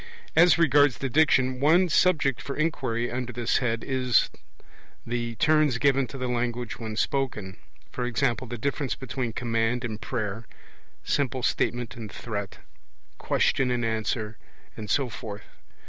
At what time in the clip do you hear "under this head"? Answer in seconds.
3.11-3.83